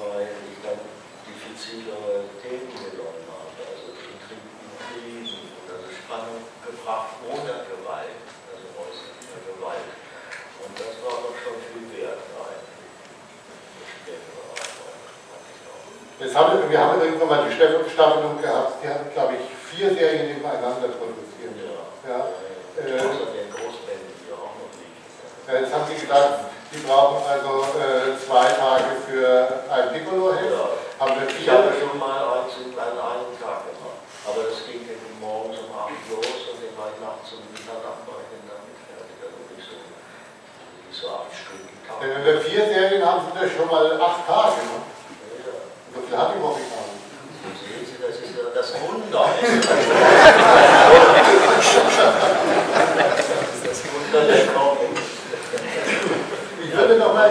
[0.00, 0.80] weil ich dann
[1.28, 4.48] diffizilere Themen genommen habe, also Intrigen,
[5.28, 8.16] und also Spannung gebracht ohne Gewalt,
[8.48, 9.92] also äußerliche Gewalt.
[10.56, 12.96] Und das war doch schon viel wert eigentlich.
[13.76, 15.60] Das spätere Arbeit, fand ich
[16.22, 20.26] Jetzt haben wir, haben irgendwann mal die Staffelung gehabt, die hat, glaube ich, vier Serien
[20.28, 21.50] nebeneinander produziert.
[21.58, 21.74] Ja.
[22.08, 22.18] Ja.
[22.78, 23.42] Äh, die.
[25.50, 30.48] Äh, Jetzt haben Sie gesagt, Sie brauchen also äh, zwei Tage für ein Piccolo-Heft.
[30.54, 30.68] Ja.
[31.02, 31.82] Haben wir Ich habe vier?
[31.90, 33.98] schon mal eins in an einem Tag gemacht.
[34.22, 38.06] Aber das ging dann morgens um 8 los und dann war ich nachts um Mitternacht
[38.06, 39.18] war ich dann damit fertig.
[39.18, 41.98] Also nicht so, nicht so acht Stunden Tag.
[41.98, 44.86] Denn in der vier Serien haben Sie das schon mal acht Tage gemacht.
[45.42, 45.58] Ja.
[45.92, 46.88] So viel hat die Woche getan.
[47.42, 49.02] So sehen Sie, das ist ja das Wunder.
[49.10, 49.31] das Wunder der Knochen.
[49.42, 49.50] Ich
[56.78, 57.30] würde noch mal,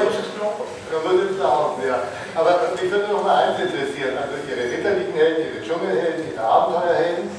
[0.92, 2.04] man würde sagen, ja.
[2.36, 7.32] Aber mich würde noch mal eins interessieren, also Ihre ritterlichen Helden, Ihre Dschungelhelden, Ihre Abenteuerhelden.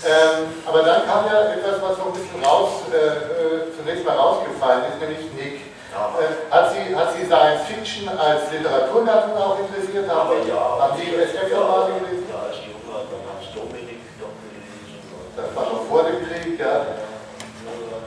[0.00, 4.16] Ähm, aber dann kam ja etwas, was so ein bisschen raus, äh, äh, zunächst mal
[4.16, 5.60] rausgefallen ist, nämlich Nick.
[5.92, 6.14] Ja.
[6.16, 10.08] Äh, hat, Sie, hat Sie Science Fiction als Literaturgattung auch interessiert?
[10.08, 12.30] Haben, Aber ja, haben Sie SF-Romane gelesen?
[12.30, 15.02] Ja, als Junge hat man Hans Dominik noch gelesen.
[15.12, 16.86] Und Das war noch vor dem Krieg, ja.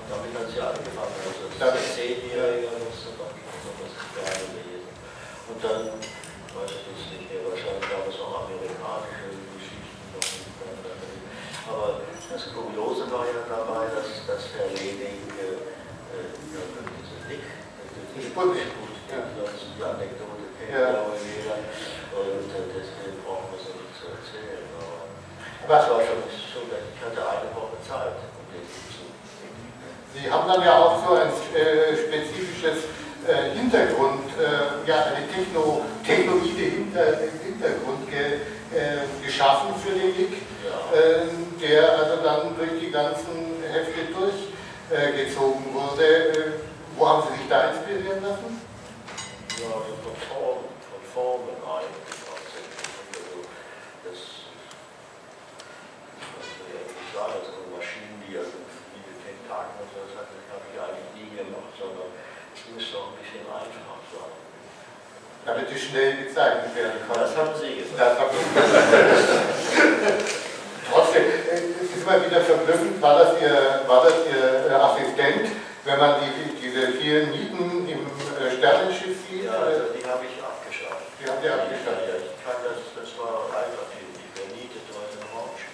[0.09, 1.13] Damit hat sie angefangen.
[1.21, 4.89] Also Damit- als Zehnjähriger noch das gerne lesen.
[5.49, 5.81] Und dann,
[6.57, 10.25] weiß ich jetzt nicht mehr, wahrscheinlich gab es auch amerikanische Geschichten noch.
[11.69, 12.01] Aber
[12.33, 17.45] das Kuriose war ja dabei, dass, dass Herr Lening äh, äh, diese Nick,
[18.17, 18.69] Die Sputnik.
[18.73, 20.89] die Anekdote kennt Ja.
[20.89, 21.57] ja wohl jeder.
[22.17, 24.65] Und äh, deswegen brauchen wir es nicht zu erzählen.
[25.67, 28.13] Das war schon, schon, ich hatte eine Woche Zeit,
[30.13, 32.85] Sie haben dann ja auch so ein äh, spezifisches
[33.27, 38.45] äh, Hintergrund, äh, ja, eine Techno, technoide Hinter, Hintergrund ge,
[38.77, 40.95] äh, geschaffen für den Nick, Ja.
[40.95, 41.25] äh,
[41.59, 46.05] der also dann durch die ganzen Hefte durchgezogen wurde.
[46.05, 46.51] Äh,
[46.95, 48.61] wo haben Sie sich da inspirieren lassen?
[49.57, 52.02] Ja, von Formen, von Formen eigentlich
[65.53, 67.21] damit die schnell gezeichnet werden kann.
[67.21, 68.17] Das haben Sie gesagt.
[68.17, 68.81] Das haben Sie gesagt.
[70.89, 75.53] Trotzdem, es ist mal wieder verblüffend, war das Ihr, war das Ihr Assistent,
[75.85, 78.01] wenn man die, diese vielen Mieten im
[78.57, 79.45] Sternenschiff sieht?
[79.45, 81.05] Ja, also die habe ich abgeschafft.
[81.21, 82.03] Die haben Sie abgeschafft?
[82.03, 85.73] Ja, ich kann das, das war einfach viel, die vernietet war in einem Raumschiff.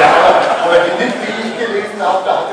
[0.00, 0.12] ja,
[0.64, 2.49] aber die Mieten, die ich gelesen habe, da hat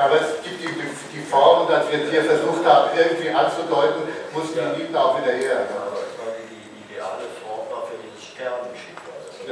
[0.00, 0.72] Aber es gibt die,
[1.12, 5.36] die Form, dass wir es hier versucht haben, irgendwie anzudeuten, muss die Liebe auch wieder
[5.36, 5.68] her.
[5.68, 6.56] Ja, aber es war die
[6.88, 8.96] ideale Form, war für dieses Sternenschiff.
[8.96, 9.44] Also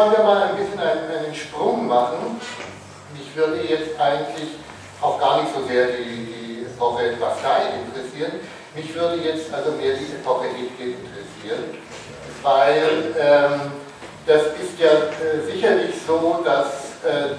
[0.00, 2.40] wollen wir mal ein bisschen einen, einen Sprung machen.
[3.12, 4.48] Mich würde jetzt eigentlich
[5.02, 8.40] auch gar nicht so sehr die, die Epoche Bastei interessieren.
[8.74, 11.76] Mich würde jetzt also mehr die Epoche Hitler interessieren,
[12.42, 13.72] weil ähm,
[14.26, 17.34] das ist ja äh, sicherlich so, dass äh,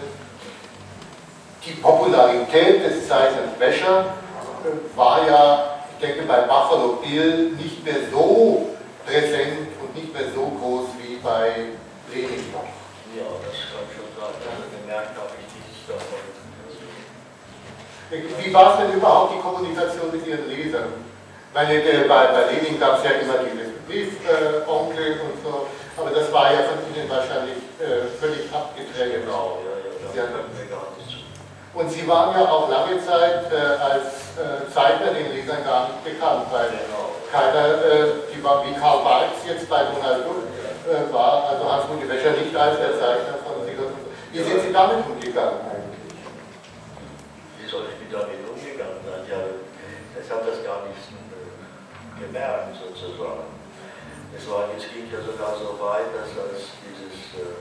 [1.66, 4.02] die Popularität des Zeichners Wäscher
[4.66, 8.68] äh, war ja, ich denke, bei Buffalo Bill nicht mehr so
[9.06, 11.72] präsent und nicht mehr so groß wie bei
[12.14, 12.68] Lenin noch.
[13.16, 14.36] Ja, das kann schon sein.
[14.36, 15.71] Also gemerkt habe ich dieses davon.
[18.40, 20.94] Wie war es denn überhaupt die Kommunikation mit Ihren Lesern?
[21.54, 25.68] Meine, äh, bei, bei Lenin gab es ja immer dieses Briefonkel äh, und so,
[25.98, 29.26] aber das war ja von Ihnen wahrscheinlich äh, völlig abgetrennt.
[29.26, 29.60] Genau,
[30.16, 30.28] ja, ja.
[31.74, 36.04] Und Sie waren ja auch lange Zeit äh, als äh, Zeichner den Lesern gar nicht
[36.04, 37.16] bekannt, weil Genau.
[37.32, 40.44] keiner, äh, die war wie Karl Barks jetzt bei Donald Duck
[40.88, 43.92] äh, war, also Hans-Rudi Wäscher nicht als der Zeichner von Siegert.
[44.32, 46.16] Wie sind Sie damit umgegangen eigentlich?
[47.60, 49.24] Wie soll ich mit damit umgegangen sein?
[49.32, 49.40] Ja,
[50.20, 53.48] ich habe das gar nicht äh, gemerkt, sozusagen.
[54.36, 57.56] Es, war, es ging ja sogar so weit, dass als dieses äh,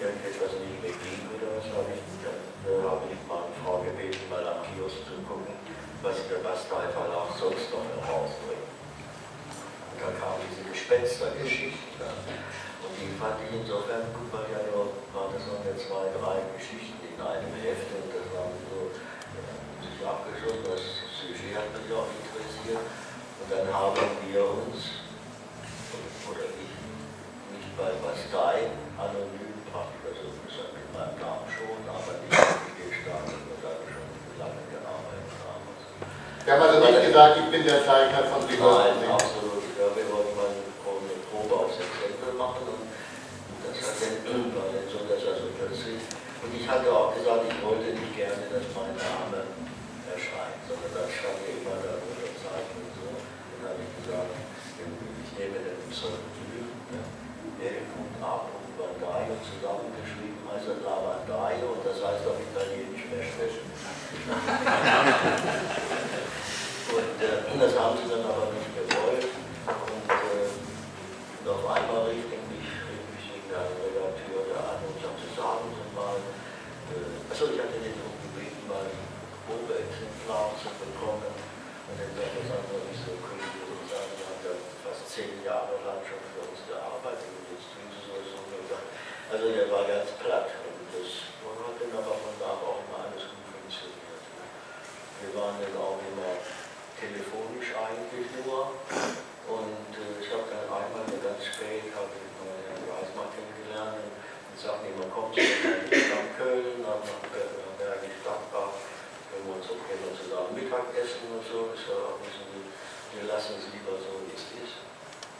[0.00, 4.24] irgendetwas nicht mehr ging oder was, habe ich, dann, äh, habe ich meine Frau gebeten,
[4.32, 5.52] mal am Kiosk zu gucken,
[6.00, 8.68] was der Bastei Verlag sonst noch herausbringt.
[8.68, 12.04] Und da kam diese Gespenstergeschichte.
[12.04, 17.00] Und die fand ich insofern gut, weil ja nur, waren das jetzt zwei, drei Geschichten
[17.00, 18.52] in einem Heft und das waren
[20.06, 22.82] abgeschossen, das Sujet hat mich auch interessiert.
[22.82, 25.02] Und dann haben wir uns,
[26.30, 26.72] oder ich,
[27.50, 30.24] mich bei Bastei anonym praktisch
[30.56, 34.08] hat mit meinem Namen schon, aber nicht richtig gestartet und da habe ich schon
[34.40, 35.82] lange gearbeitet damals.
[35.84, 38.96] Sie haben also nicht gesagt, ich bin der Zeichner von Siegert.
[38.96, 39.62] Nein, absolut.
[39.76, 42.82] Ja, wir wollten mal eine Probe aufs Exempel machen und
[43.68, 46.00] das hat dann war dann so, dass er so plötzlich.
[46.40, 49.55] Und ich hatte auch gesagt, ich wollte nicht gerne, dass mein Name
[50.16, 53.08] erscheint, sondern das ja immer da unterzeichnet und so.
[53.12, 57.04] Dann habe ich gesagt, ich nehme den Pseudonym, ja,
[57.60, 58.48] Erik und A.
[58.76, 63.64] Bandai und zusammengeschrieben heißt das Lavandai und das heißt auf Italienisch Wäsche.
[66.92, 69.32] Und äh, das haben sie dann aber nicht gewollt.
[69.32, 70.52] Und äh,
[71.40, 75.72] und auf einmal rief ich mich, rief mich der Redakteur da an und sagte, sagen
[75.72, 79.00] Sie mal, äh, achso, ich hatte den darum gebeten, mal ein
[79.48, 81.32] Probeexemplar zu bekommen.
[81.32, 84.52] Und dann sagte er, sagen Sie, ich so können Sie so sagen, Sie haben ja
[84.84, 88.46] fast zehn Jahre lang schon für uns gearbeitet und jetzt tun Sie so so.
[89.30, 90.50] Also der war ganz platt.
[90.66, 94.22] Und das hat dann aber von da auch immer alles gut funktioniert.
[95.22, 96.42] Wir waren dann auch immer
[96.98, 98.74] telefonisch eigentlich nur.
[99.46, 104.02] Und äh, ich habe dann einmal nur ganz spät, habe ich mal Herrn Reismann kennengelernt
[104.10, 107.22] und sagte ihm, man kommt zu nach Köln, nach, nach
[107.78, 108.74] Bergisch Gladbach,
[109.30, 111.74] können wir uns auch gerne zusammen Mittagessen und so.
[111.74, 112.62] Ich sage, wissen Sie,
[113.14, 114.82] wir lassen es lieber so, wie es ist.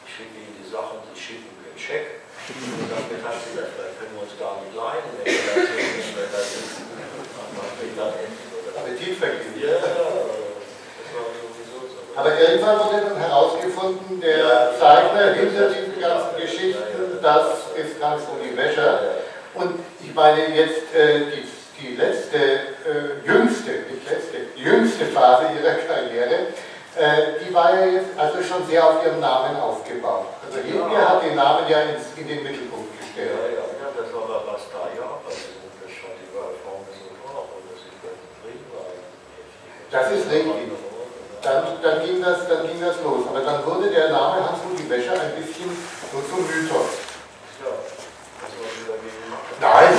[0.06, 2.26] Ich schicke Ihnen die Sachen, Sie schicken mir einen Scheck.
[2.46, 5.66] Und damit hat sie das, vielleicht können wir uns gar nicht leiden, wenn wir das
[5.66, 6.78] sehen, wenn das ist.
[6.78, 8.70] Dann machen wir dann endlich, oder?
[8.78, 9.58] Appetit vergeben.
[9.58, 12.06] Ja, das war sowieso so.
[12.14, 13.18] Aber irgendwann wurde dann
[13.87, 17.46] herausgefunden, der Zeichner hinter diesen ganzen Geschichten, das
[17.77, 19.01] ist Hans-Rudi Wäscher.
[19.55, 21.49] Und ich meine jetzt äh, die,
[21.81, 26.53] die letzte, äh, jüngste, nicht letzte, jüngste Phase ihrer Karriere,
[26.96, 30.27] äh, die war ja jetzt also schon sehr auf ihrem Namen aufgebaut.
[30.46, 33.31] Also Hilke hat den Namen ja ins, in den Mittelpunkt gestellt.
[33.31, 34.27] ja, ja, das war
[35.27, 35.46] also.
[39.88, 40.86] Das ist richtig.
[41.46, 43.22] Dann, dann, ging das, dann ging das los.
[43.30, 45.70] Aber dann wurde der Name Hans-Rudi Wäscher ein bisschen
[46.11, 47.06] so zum Mythos.
[47.62, 47.70] Ja,
[48.42, 49.30] das war wieder gegen
[49.61, 49.94] Nein,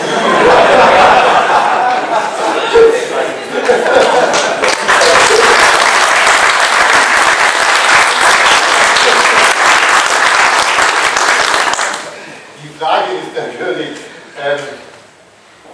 [12.61, 13.95] die Frage ist natürlich,
[14.43, 14.59] ähm,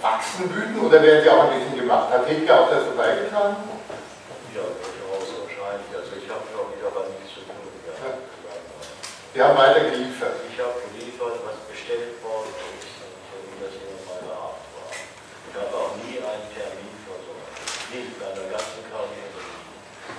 [0.00, 2.12] wachsen Blüten oder werden sie auch ein bisschen gemacht?
[2.12, 3.73] Hat Hilke auch dazu beigetragen?
[9.34, 10.46] Wir haben weiter geliefert.
[10.46, 14.86] Ich habe geliefert, was bestellt worden ist und so wie das immer meiner Art war.
[14.94, 17.50] Ich habe auch nie einen Termin versorgt.
[17.90, 19.38] nicht in meiner ganzen Karriere.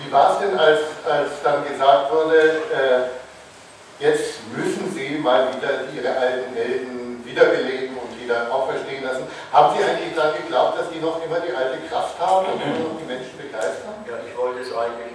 [0.04, 5.88] Wie war es denn, als, als dann gesagt wurde, äh, jetzt müssen Sie mal wieder
[5.96, 9.32] Ihre alten Helden wiederbeleben und wieder auferstehen lassen?
[9.56, 13.08] Haben Sie eigentlich dann geglaubt, dass die noch immer die alte Kraft haben und die
[13.08, 13.96] Menschen begeistern?
[14.12, 15.15] Ja, ich wollte es eigentlich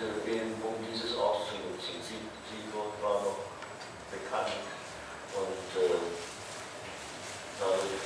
[0.00, 2.00] eben um dieses auszunutzen.
[2.00, 3.44] Sie, Sigurd war noch
[4.08, 4.56] bekannt
[5.36, 6.00] und äh,
[7.60, 8.00] dadurch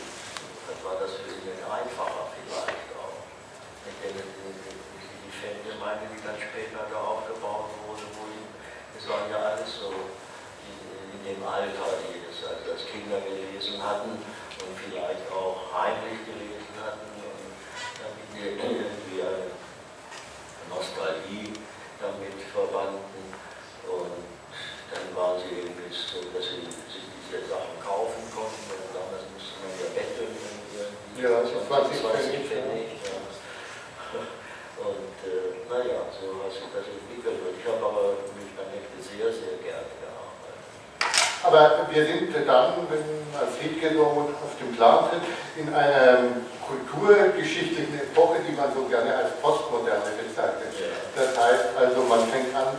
[0.83, 3.23] war das für ihn einfacher vielleicht auch.
[3.87, 4.85] Ich denke, die,
[5.35, 8.49] Fangemeinde, die dann später da aufgebaut wurde, wo ihm,
[8.97, 9.93] es waren ja alles so
[10.65, 16.25] die, in dem Alter, die das also als Kinder gelesen hatten und vielleicht auch heimlich
[16.25, 17.51] gelesen hatten und
[18.33, 19.53] wir irgendwie eine
[20.73, 21.53] Nostalgie
[22.75, 23.31] damit verbanden.
[23.87, 24.27] Und
[24.91, 28.67] dann waren sie eben jetzt so, dass sie sich diese Sachen kaufen konnten.
[28.75, 30.35] Und damals musste man ja betteln.
[30.35, 31.23] irgendwie.
[31.23, 32.99] Ja, das war 20 20 Pfennig.
[33.07, 33.15] Ja.
[34.75, 37.39] Und äh, naja, so hat sich das entwickelt.
[37.47, 40.04] Und ich habe aber mit Annette sehr, sehr gerne.
[41.45, 45.23] Aber wir sind dann, wenn als Hitgenoot auf dem Plan sind,
[45.67, 50.73] in einer kulturgeschichtlichen Epoche, die man so gerne als Postmoderne bezeichnet.
[51.15, 52.73] Das heißt also, man fängt an,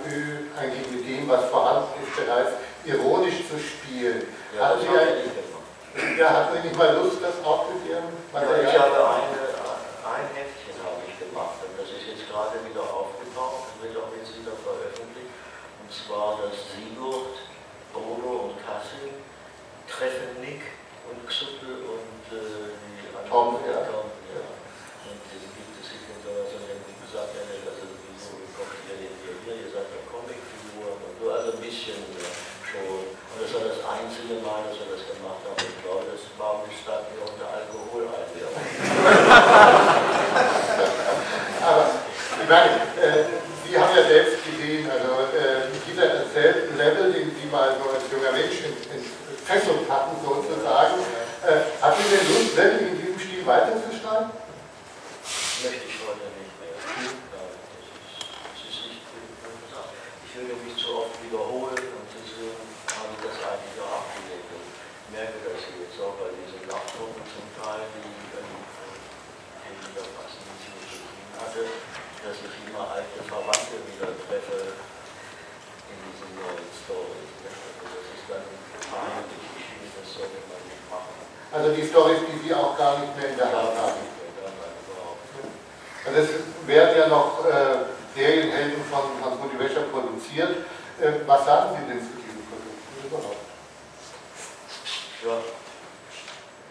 [0.58, 2.52] eigentlich mit dem, was vorhanden ist, bereits
[2.86, 4.26] ironisch zu spielen.
[4.56, 5.46] Ja, Hatten das
[5.96, 9.40] Sie ja, Sie nicht mal Lust, das auch mit Ihrem Ja, ich habe eine,
[10.04, 14.12] ein Heftchen habe ich gemacht und das ist jetzt gerade wieder aufgetaucht und wird auch
[14.12, 15.32] jetzt wieder veröffentlicht.
[15.80, 16.95] Und zwar das Sigurd,
[19.96, 20.76] treffen Nick
[21.08, 23.32] und Xuppel und äh, die anderen.
[23.32, 23.88] Tom, ja.
[23.88, 24.44] Tom, ja.
[25.08, 29.00] Und das gibt es sich so einer, so einer gesagt, ja, also wieso kommt ihr
[29.00, 29.56] denn hier, hier?
[29.56, 32.28] Ihr seid ja Comicfiguren und so, also ein bisschen ja,
[32.68, 33.08] schon.
[33.08, 35.64] Und das war das einzige Mal, dass wir das gemacht haben.
[35.64, 38.52] Ich glaube, das war bestand wir unter Alkoholeinwirkung.
[41.64, 42.04] Aber
[42.44, 47.48] ich meine, äh, Sie haben ja selbst gesehen, also äh, dieser selben Level, den Sie
[47.50, 51.02] mal so als junger Mensch entfesselt hatten, sozusagen,
[51.44, 54.32] äh, hatten Sie denn Lust, wirklich in diesem Stil weiterzuschreiben?
[55.62, 56.74] möchte ich heute nicht mehr.
[56.74, 56.98] Das
[58.58, 59.30] ist, ist nicht gut.
[60.26, 64.50] Ich würde mich zu oft wiederholen und deswegen habe ich das eigentlich auch abgelegt.
[64.50, 68.42] Ich merke das jetzt auch bei diesen Nachtungen zum Teil, die ich da
[70.18, 74.74] fast nichts mit zu tun hatte, dass ich immer alte Verwandte wieder treffe
[75.88, 77.32] in diesen neuen Stories.
[77.46, 78.46] Also das ist dann
[78.90, 79.46] peinlich.
[79.56, 81.26] Ich finde, das sollte man nicht machen.
[81.56, 84.04] Also die Storys, die Sie auch gar nicht mehr in der Hand haben.
[86.06, 86.30] Und es
[86.68, 90.68] werden ja noch äh, Serienhelden von Hans-Rudi Wäscher produziert.
[91.00, 93.40] Äh, was sagen Sie denn zu diesem Produkt überhaupt?
[95.24, 95.40] Ja,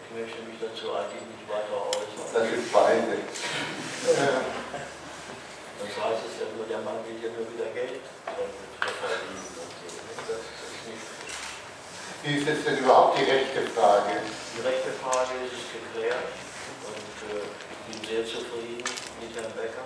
[0.05, 2.29] ich möchte mich dazu eigentlich nicht weiter äußern.
[2.29, 3.25] Das ist peinlich.
[4.05, 4.45] Äh,
[5.81, 10.37] Das heißt es ja nur, der Mann will ja nur wieder Geld verdienen ne?
[12.23, 14.44] Wie ist jetzt denn überhaupt die rechte Frage?
[14.55, 16.31] Die rechte Frage ist geklärt
[16.87, 18.87] und äh, ich bin sehr zufrieden
[19.19, 19.83] mit Herrn Becker.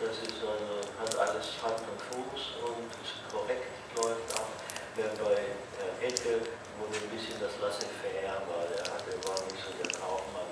[0.00, 3.68] Das ist also, hat alles Hand und Fuß und ist korrekt,
[4.00, 4.48] läuft ab.
[4.96, 5.36] Während bei
[5.76, 6.48] Herrn Ecke
[6.80, 10.48] wurde ein bisschen das Laissez-faire, weil er hatte, war nicht so der Kaufmann.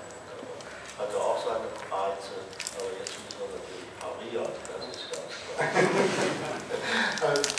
[0.93, 2.37] Hatte auch seine Reize,
[2.77, 6.61] aber jetzt müssen wir natürlich parieren, das ist ganz klar.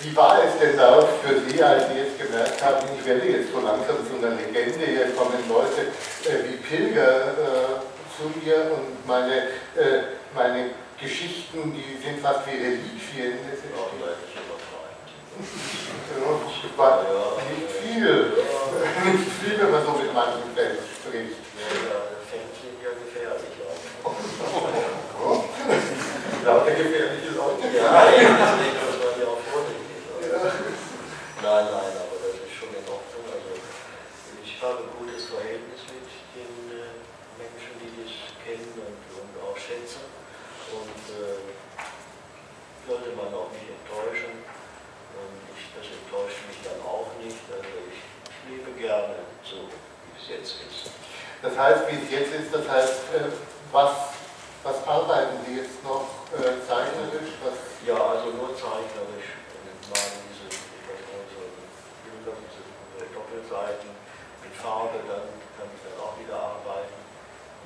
[0.03, 3.53] Wie war es denn da für Sie, als Sie jetzt gemerkt haben, ich werde jetzt
[3.53, 5.89] so langsam zu einer Legende, hier kommen Leute
[6.29, 7.81] äh, wie Pilger äh,
[8.17, 13.39] zu mir und meine, äh, meine Geschichten, die sind fast wie Reliquien.
[16.65, 18.15] Ja, nicht viel,
[19.05, 21.45] nicht viel, wenn man so mit manchen Fans spricht.
[26.45, 27.67] Lauter gefährliche Leute.
[27.77, 30.25] Ja, deswegen muss man ja auch vorsichtig sein.
[31.43, 31.44] Ja.
[31.55, 33.31] Nein, nein, aber das ist schon in Ordnung.
[33.31, 33.55] Also
[34.43, 36.03] ich habe ein gutes Verhältnis mit
[36.35, 36.99] den äh,
[37.39, 38.11] Menschen, die das
[38.43, 40.03] kennen und, und auch schätzen.
[40.75, 41.39] Und äh,
[42.91, 44.43] sollte man auch nicht enttäuschen.
[45.15, 47.39] Und ich, das enttäuscht mich dann auch nicht.
[47.47, 50.91] Also ich, ich lebe gerne so, wie es jetzt ist.
[51.39, 53.31] Das heißt, wie es jetzt ist, das heißt, äh,
[53.71, 53.95] was,
[54.67, 57.39] was arbeiten Sie jetzt noch äh, zeichnerisch?
[57.47, 59.39] Was, Ja, also nur zeichnerisch.
[59.55, 61.45] Und mal diese, ich weiß nicht, so
[62.05, 62.65] Bilder, diese
[63.55, 63.91] Doppelseiten
[64.43, 66.99] mit Farbe, dann kann ich dann auch wieder arbeiten.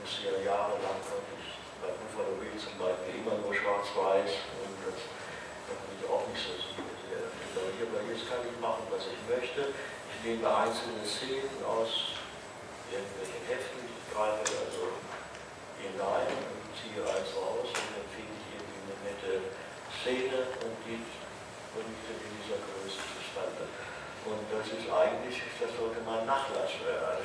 [0.05, 4.33] Muss ja jahrelang konnte ich bei Buffalo zum Beispiel immer nur schwarz-weiß
[4.69, 9.73] und das hat mich auch nicht so sehr jetzt kann ich machen, was ich möchte.
[9.73, 12.21] Ich nehme einzelne Szenen aus
[12.93, 14.93] irgendwelchen Heften, ich greife also
[15.81, 19.33] hinein und ziehe eins raus und dann finde ich irgendwie eine nette
[19.89, 21.01] Szene und die
[21.73, 23.65] bringe ich in dieser Größe zustande.
[24.29, 27.25] Und das ist eigentlich, das sollte mein Nachlass werden.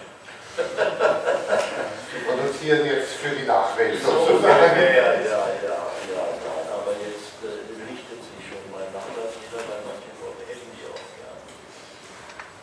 [0.56, 4.78] Sie produzieren jetzt für die Nachwelt So, sozusagen.
[4.80, 9.82] ja, ja, ja, ja, nein, aber jetzt äh, richtet sich schon mein Nachlass wieder, weil
[9.84, 11.40] manche Leute hätten die auch gern.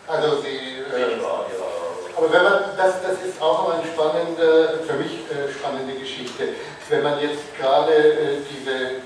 [0.06, 1.66] Also Sie, äh, Ja, ja.
[2.16, 6.54] aber wenn man, das, das ist auch noch eine spannende, für mich äh, spannende Geschichte.
[6.88, 9.02] Wenn man jetzt gerade diese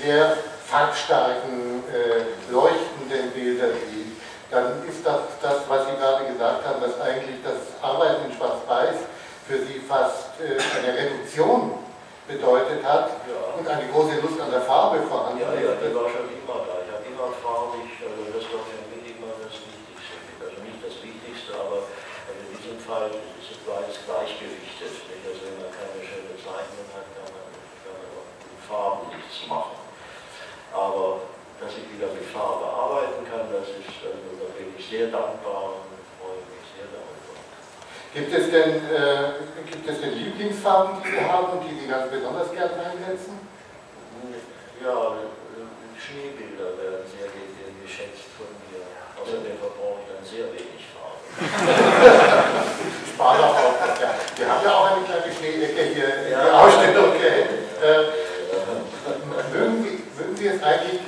[0.00, 0.36] sehr
[0.68, 4.15] farbbstarken, äh, leuchtenden Bilder sieht,
[4.56, 9.04] dann ist das, das, was Sie gerade gesagt haben, dass eigentlich das Arbeiten in Schwarz-Weiß
[9.44, 11.84] für Sie fast äh, eine Reduktion
[12.26, 13.52] bedeutet hat Ja.
[13.52, 16.80] und eine große Lust an der Farbe vorhanden Ja, ja, die war schon immer da.
[16.82, 20.16] Ich habe immer farbig, also das war für mich immer das Wichtigste.
[20.40, 21.84] Also nicht das Wichtigste, aber
[22.26, 24.90] also in diesem Fall ist es war es gleichgewichtet.
[25.06, 25.22] Nicht?
[25.22, 27.44] Also wenn man keine schöne Zeichnung hat, kann man,
[27.84, 29.78] kann man auch mit Farben nichts machen.
[30.74, 35.08] Aber dass ich wieder mit Farbe arbeiten kann, das ist, also da bin ich sehr
[35.08, 35.88] dankbar und
[36.20, 37.32] freue mich sehr darüber.
[38.12, 39.40] Gibt es denn, äh,
[39.70, 43.40] gibt es denn Lieblingsfarben, die Sie haben, die Sie ganz besonders gerne einsetzen?
[44.84, 45.32] Ja, äh,
[45.96, 47.48] Schneebilder werden sehr ge-
[47.82, 48.84] geschätzt von mir.
[49.16, 51.24] Außerdem verbrauche ich dann sehr wenig Farbe.
[53.14, 53.74] Sparloch auch.
[54.00, 54.10] Ja.
[54.36, 56.52] Wir haben ja auch eine kleine Schneedecke hier in der Ja.
[56.60, 57.08] Ausstellung.
[57.16, 57.38] Okay.
[57.82, 58.02] Äh,
[59.52, 61.00] mögen, Sie, mögen Sie es eigentlich,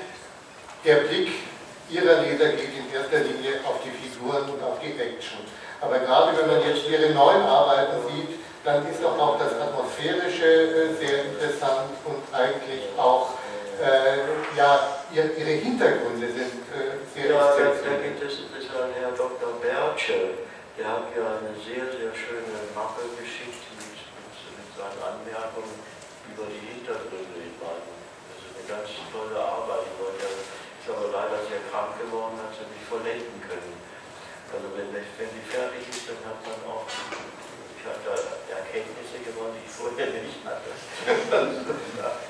[0.85, 1.29] der Blick
[1.91, 5.39] Ihrer Leser geht in erster Linie auf die Figuren und auf die Action.
[5.81, 10.45] Aber gerade wenn man jetzt Ihre neuen Arbeiten sieht, dann ist doch auch das Atmosphärische
[10.45, 13.31] äh, sehr interessant und eigentlich auch
[13.81, 14.19] äh,
[14.59, 18.03] ja, ihr, Ihre Hintergründe sind äh, sehr Ja, da, da exzessiv.
[18.03, 19.55] gibt es ist ein Herr Dr.
[19.63, 20.35] Bertsche,
[20.77, 25.79] der hat mir eine sehr, sehr schöne Mappe geschickt mit, mit, mit seinen Anmerkungen
[26.35, 27.87] über die Hintergründe in meinen.
[28.35, 29.87] Das ist eine ganz tolle Arbeit.
[29.87, 33.79] Ich wollte, ist aber leider sehr krank geworden, hat sie nicht vollenden können.
[34.51, 38.15] Also wenn, die- wenn die fertig ist, dann hat man auch, ich habe da
[38.49, 40.71] Erkenntnisse gewonnen, die ich vorher nicht hatte.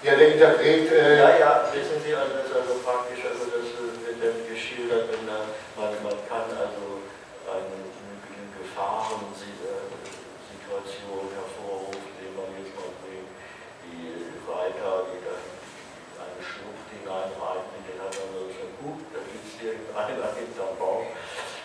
[0.03, 3.71] Ja, der Interpret äh, Ja, ja, wissen Sie, also das ist also praktisch, also das
[3.77, 5.47] äh, wird dann geschildert, wenn da,
[5.79, 7.07] man, man kann also
[7.47, 13.31] eine mögliche Gefahrensituation hervorrufen, indem man jetzt mal bringt,
[13.87, 14.11] die
[14.47, 15.55] Reiter, die da in
[16.19, 19.47] eine Schlucht hineinreiten, den hat man so schon gut, da gibt
[20.79, 21.07] Baum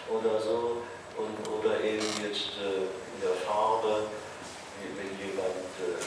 [0.09, 0.83] oder so,
[1.17, 4.09] und, oder eben jetzt äh, in der Farbe,
[4.97, 6.01] wenn jemand äh,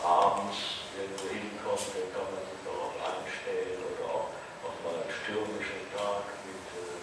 [0.00, 4.30] abends irgendwo hinkommt, dann kann man sich darauf einstellen oder auch,
[4.62, 6.94] auch mal einen stürmischen Tag mit äh,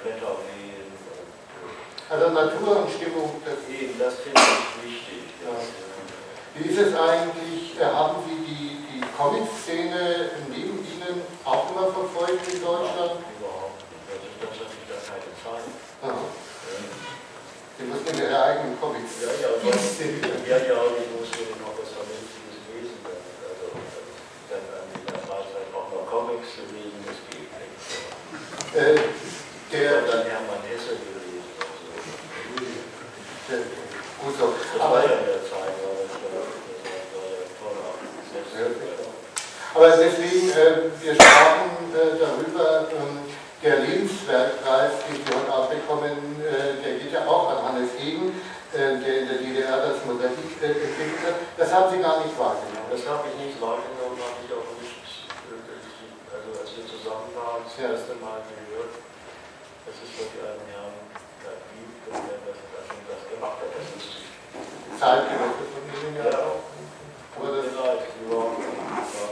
[0.00, 0.94] Blätterwehen.
[0.94, 1.28] Und,
[2.08, 5.22] Also Natur und Stimmung, das äh, eben, das finde ich wichtig.
[5.42, 5.50] Ja.
[5.50, 5.90] Ja.
[6.54, 12.46] Wie ist es eigentlich, äh, haben Sie die, die Comic-Szene neben Ihnen auch immer verfolgt
[12.46, 13.22] in Deutschland?
[13.38, 14.06] Überhaupt nicht.
[14.10, 15.66] Also das hatte ich da keine Zeit.
[16.02, 16.10] Aha.
[16.10, 16.84] Ähm,
[17.78, 19.12] Sie mussten in Ihre eigenen Comics.
[19.24, 22.98] Ja, ja, ja, ja, und ich muss mir noch was Vernünftiges lesen.
[23.04, 23.66] Dann, also,
[24.50, 27.74] dann an der Freizeit auch noch Comics zu lesen, das geht nicht.
[28.76, 31.48] Äh, Ich der, habe dann Hermann Hesse gelesen.
[31.62, 31.88] Also.
[33.48, 33.58] der,
[34.20, 34.46] gut so.
[34.52, 37.76] Das war Aber, ja in der Zeit, war das, war, das war ja toll.
[37.80, 39.06] Ja, sicher.
[39.74, 43.30] aber deswegen, äh, wir sprachen äh, darüber, ähm,
[43.62, 48.32] der Lebenswerkpreis, den Sie heute abbekommen, äh, der geht ja auch an Hannes Egen,
[48.72, 50.32] äh, der in der DDR das Mosaik
[50.64, 51.36] äh, entwickelt hat.
[51.60, 52.88] Das haben Sie gar nicht wahrgenommen.
[52.88, 54.96] Das habe ich nicht wahrgenommen, habe ich auch nicht,
[55.44, 57.92] äh, das ist- also als wir zusammen waren, das Ja.
[57.92, 58.96] erste Mal gehört.
[59.84, 60.96] Das ist doch die einen Herrn
[61.44, 63.70] da gibt, und der das, das und das gemacht hat.
[63.76, 64.24] Das ist
[64.96, 66.48] Zeitgenosse von Ihnen ja Ja.
[66.48, 66.64] auch.
[67.36, 68.72] Aber Tut das, mir leid, überhaupt nicht.
[68.80, 69.28] Ja.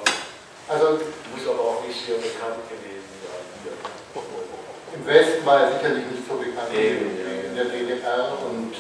[0.69, 0.87] also
[1.33, 3.45] Muss aber auch nicht sehr bekannt gewesen sein.
[3.65, 3.73] hier.
[4.95, 8.39] im Westen war er sicherlich nicht so bekannt Eben, wie in der DDR.
[8.49, 8.75] Und,